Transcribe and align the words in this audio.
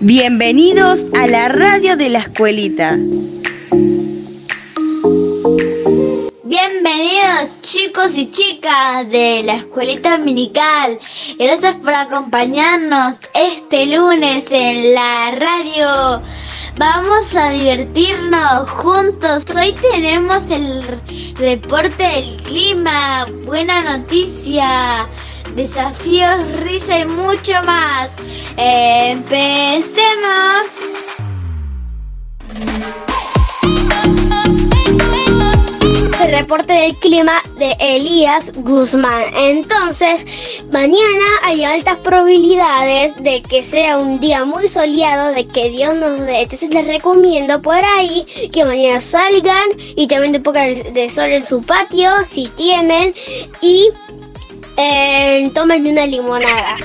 Bienvenidos 0.00 1.00
a 1.16 1.26
la 1.26 1.48
radio 1.48 1.96
de 1.96 2.08
la 2.08 2.18
escuelita. 2.18 2.96
Bienvenidos 6.42 7.60
chicos 7.62 8.16
y 8.16 8.30
chicas 8.30 9.08
de 9.08 9.42
la 9.44 9.56
escuelita 9.56 10.18
dominical. 10.18 10.98
Gracias 11.38 11.76
por 11.76 11.94
acompañarnos 11.94 13.14
este 13.34 13.86
lunes 13.86 14.44
en 14.50 14.94
la 14.94 15.30
radio. 15.38 16.22
Vamos 16.76 17.36
a 17.36 17.50
divertirnos 17.50 18.68
juntos. 18.70 19.44
Hoy 19.54 19.72
tenemos 19.72 20.42
el 20.50 20.82
reporte 21.36 22.02
del 22.02 22.36
clima. 22.42 23.26
Buena 23.44 23.98
noticia 23.98 25.06
desafíos, 25.54 26.60
risa 26.60 26.98
y 26.98 27.04
mucho 27.06 27.52
más. 27.64 28.10
Empecemos. 28.56 30.00
el 36.20 36.32
reporte 36.36 36.72
del 36.72 36.96
clima 36.96 37.42
de 37.58 37.74
Elías 37.80 38.52
Guzmán. 38.54 39.24
Entonces, 39.36 40.24
mañana 40.70 41.24
hay 41.42 41.64
altas 41.64 41.98
probabilidades 41.98 43.14
de 43.22 43.40
que 43.42 43.62
sea 43.62 43.98
un 43.98 44.20
día 44.20 44.44
muy 44.44 44.68
soleado, 44.68 45.32
de 45.34 45.46
que 45.46 45.70
Dios 45.70 45.94
nos 45.94 46.20
dé. 46.20 46.42
Entonces 46.42 46.72
les 46.74 46.86
recomiendo 46.86 47.62
por 47.62 47.82
ahí 47.96 48.26
que 48.52 48.64
mañana 48.64 49.00
salgan 49.00 49.70
y 49.96 50.06
también 50.08 50.36
un 50.36 50.42
poco 50.42 50.58
de 50.58 51.10
sol 51.10 51.30
en 51.30 51.44
su 51.44 51.62
patio, 51.62 52.10
si 52.26 52.48
tienen, 52.48 53.14
y 53.62 53.90
eh, 54.80 55.52
una 55.90 56.06
limonada. 56.06 56.76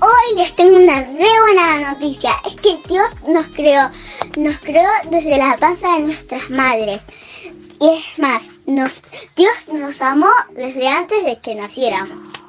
Hoy 0.00 0.36
les 0.36 0.54
tengo 0.54 0.76
una 0.76 1.02
re 1.02 1.40
buena 1.40 1.92
noticia. 1.92 2.30
Es 2.46 2.56
que 2.56 2.78
Dios 2.88 3.08
nos 3.26 3.46
creó, 3.48 3.90
nos 4.36 4.58
creó 4.60 4.88
desde 5.10 5.38
la 5.38 5.56
panza 5.56 5.94
de 5.94 6.00
nuestras 6.00 6.48
madres. 6.50 7.02
Y 7.80 7.88
es 7.88 8.18
más, 8.18 8.48
Dios 9.36 9.68
nos 9.72 10.00
amó 10.00 10.30
desde 10.54 10.88
antes 10.88 11.24
de 11.24 11.40
que 11.40 11.54
naciéramos. 11.54 12.45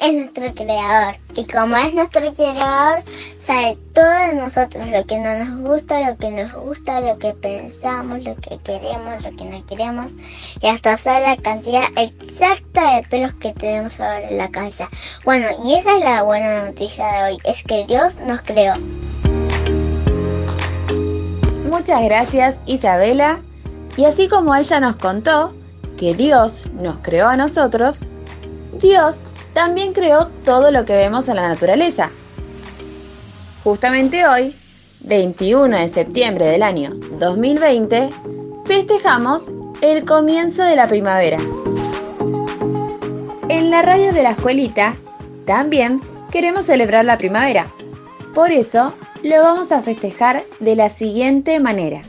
Es 0.00 0.12
nuestro 0.12 0.54
creador 0.54 1.16
y 1.34 1.44
como 1.46 1.76
es 1.76 1.94
nuestro 1.94 2.32
creador, 2.34 3.02
sabe 3.38 3.76
todo 3.94 4.10
de 4.10 4.34
nosotros, 4.34 4.88
lo 4.88 5.04
que 5.06 5.18
no 5.18 5.38
nos 5.38 5.60
gusta, 5.60 6.10
lo 6.10 6.16
que 6.16 6.30
nos 6.30 6.52
gusta, 6.52 7.00
lo 7.00 7.18
que 7.18 7.34
pensamos, 7.34 8.22
lo 8.22 8.34
que 8.36 8.58
queremos, 8.58 9.22
lo 9.22 9.36
que 9.36 9.44
no 9.44 9.66
queremos 9.66 10.12
y 10.60 10.66
hasta 10.66 10.96
sabe 10.96 11.26
la 11.26 11.36
cantidad 11.36 11.84
exacta 11.96 12.96
de 12.96 13.02
pelos 13.08 13.34
que 13.34 13.52
tenemos 13.52 13.98
en 14.00 14.38
la 14.38 14.50
cabeza. 14.50 14.88
Bueno, 15.24 15.46
y 15.64 15.74
esa 15.74 15.96
es 15.96 16.04
la 16.04 16.22
buena 16.22 16.66
noticia 16.66 17.06
de 17.06 17.22
hoy, 17.24 17.38
es 17.44 17.62
que 17.62 17.84
Dios 17.86 18.16
nos 18.26 18.42
creó. 18.42 18.74
Muchas 21.68 22.02
gracias 22.02 22.60
Isabela. 22.66 23.40
Y 23.96 24.04
así 24.04 24.28
como 24.28 24.54
ella 24.54 24.78
nos 24.78 24.96
contó 24.96 25.52
que 25.96 26.14
Dios 26.14 26.66
nos 26.72 27.00
creó 27.00 27.28
a 27.28 27.36
nosotros, 27.36 28.04
Dios 28.80 29.26
también 29.58 29.92
creó 29.92 30.28
todo 30.44 30.70
lo 30.70 30.84
que 30.84 30.94
vemos 30.94 31.28
en 31.28 31.34
la 31.34 31.48
naturaleza. 31.48 32.12
Justamente 33.64 34.24
hoy, 34.24 34.54
21 35.00 35.78
de 35.78 35.88
septiembre 35.88 36.44
del 36.44 36.62
año 36.62 36.92
2020, 37.18 38.08
festejamos 38.66 39.50
el 39.80 40.04
comienzo 40.04 40.62
de 40.62 40.76
la 40.76 40.86
primavera. 40.86 41.38
En 43.48 43.72
la 43.72 43.82
radio 43.82 44.12
de 44.12 44.22
la 44.22 44.30
escuelita 44.30 44.94
también 45.44 46.02
queremos 46.30 46.66
celebrar 46.66 47.04
la 47.04 47.18
primavera. 47.18 47.66
Por 48.36 48.52
eso 48.52 48.94
lo 49.24 49.42
vamos 49.42 49.72
a 49.72 49.82
festejar 49.82 50.44
de 50.60 50.76
la 50.76 50.88
siguiente 50.88 51.58
manera. 51.58 52.02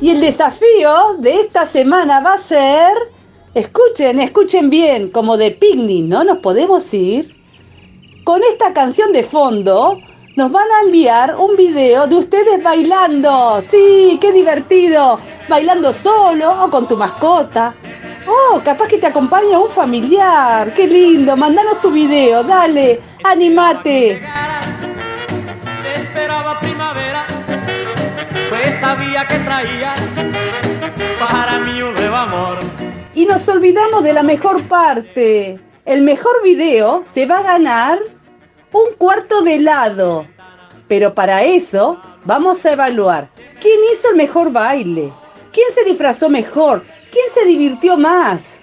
Y 0.00 0.08
el 0.08 0.22
desafío 0.22 1.18
de 1.18 1.40
esta 1.40 1.66
semana 1.66 2.20
va 2.22 2.32
a 2.32 2.40
ser 2.40 3.17
Escuchen, 3.54 4.20
escuchen 4.20 4.68
bien, 4.68 5.08
como 5.08 5.36
de 5.36 5.50
picnic, 5.50 6.04
¿no? 6.04 6.22
Nos 6.22 6.38
podemos 6.38 6.92
ir. 6.92 7.34
Con 8.24 8.42
esta 8.44 8.74
canción 8.74 9.10
de 9.12 9.22
fondo, 9.22 9.98
nos 10.36 10.52
van 10.52 10.66
a 10.70 10.84
enviar 10.84 11.34
un 11.34 11.56
video 11.56 12.06
de 12.06 12.16
ustedes 12.16 12.62
bailando. 12.62 13.62
Sí, 13.62 14.18
qué 14.20 14.32
divertido. 14.32 15.18
Bailando 15.48 15.94
solo 15.94 16.64
o 16.64 16.70
con 16.70 16.86
tu 16.86 16.96
mascota. 16.96 17.74
Oh, 18.26 18.60
capaz 18.62 18.86
que 18.88 18.98
te 18.98 19.06
acompaña 19.06 19.58
un 19.58 19.70
familiar. 19.70 20.74
Qué 20.74 20.86
lindo. 20.86 21.34
Mandanos 21.34 21.80
tu 21.80 21.90
video, 21.90 22.44
dale. 22.44 23.00
Animate. 23.24 24.20
esperaba 25.94 26.60
primavera, 26.60 27.26
pues 28.50 28.78
sabía 28.78 29.26
que 29.26 29.38
traía 29.38 29.94
nos 33.38 33.48
olvidamos 33.50 34.02
de 34.02 34.12
la 34.12 34.24
mejor 34.24 34.60
parte. 34.64 35.60
El 35.84 36.02
mejor 36.02 36.42
video 36.42 37.04
se 37.04 37.24
va 37.24 37.38
a 37.38 37.42
ganar 37.44 38.00
un 38.72 38.94
cuarto 38.98 39.42
de 39.42 39.54
helado. 39.54 40.26
Pero 40.88 41.14
para 41.14 41.44
eso 41.44 42.00
vamos 42.24 42.66
a 42.66 42.72
evaluar 42.72 43.30
quién 43.60 43.78
hizo 43.92 44.10
el 44.10 44.16
mejor 44.16 44.50
baile, 44.50 45.12
quién 45.52 45.70
se 45.70 45.84
disfrazó 45.84 46.28
mejor, 46.28 46.82
quién 47.12 47.26
se 47.32 47.44
divirtió 47.44 47.96
más. 47.96 48.58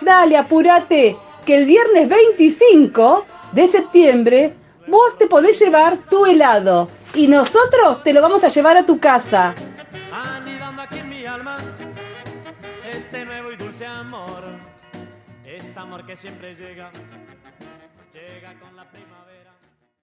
Dale, 0.00 0.36
apúrate, 0.36 1.16
que 1.44 1.56
el 1.56 1.66
viernes 1.66 2.08
25 2.08 3.26
de 3.50 3.66
septiembre 3.66 4.54
vos 4.86 5.18
te 5.18 5.26
podés 5.26 5.58
llevar 5.58 5.98
tu 5.98 6.24
helado 6.24 6.88
y 7.14 7.26
nosotros 7.26 8.04
te 8.04 8.12
lo 8.12 8.22
vamos 8.22 8.44
a 8.44 8.48
llevar 8.48 8.76
a 8.76 8.86
tu 8.86 9.00
casa. 9.00 9.56
Es 15.44 15.76
amor 15.76 16.04
que 16.04 16.16
siempre 16.16 16.54
llega, 16.54 16.90
llega 18.12 18.54
con 18.58 18.74
la 18.74 18.90
primavera. 18.90 19.52